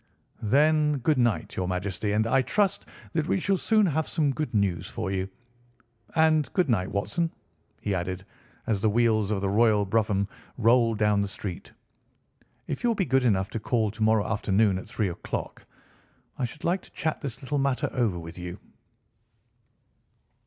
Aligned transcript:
"Then, 0.49 0.93
good 0.97 1.19
night, 1.19 1.55
your 1.55 1.67
Majesty, 1.67 2.11
and 2.13 2.25
I 2.25 2.41
trust 2.41 2.87
that 3.13 3.27
we 3.27 3.39
shall 3.39 3.55
soon 3.57 3.85
have 3.85 4.07
some 4.07 4.33
good 4.33 4.51
news 4.51 4.87
for 4.87 5.11
you. 5.11 5.29
And 6.15 6.51
good 6.53 6.67
night, 6.71 6.89
Watson," 6.89 7.29
he 7.79 7.93
added, 7.93 8.25
as 8.65 8.81
the 8.81 8.89
wheels 8.89 9.29
of 9.29 9.41
the 9.41 9.49
royal 9.49 9.85
brougham 9.85 10.27
rolled 10.57 10.97
down 10.97 11.21
the 11.21 11.27
street. 11.27 11.71
"If 12.65 12.83
you 12.83 12.89
will 12.89 12.95
be 12.95 13.05
good 13.05 13.25
enough 13.25 13.51
to 13.51 13.59
call 13.59 13.91
to 13.91 14.01
morrow 14.01 14.25
afternoon 14.25 14.79
at 14.79 14.87
three 14.87 15.07
o'clock 15.09 15.65
I 16.35 16.45
should 16.45 16.63
like 16.63 16.81
to 16.81 16.91
chat 16.93 17.21
this 17.21 17.39
little 17.43 17.59
matter 17.59 17.87
over 17.93 18.17
with 18.17 18.39
you." 18.39 18.57